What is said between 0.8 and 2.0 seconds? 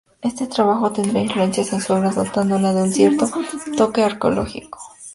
tendrá influencias en su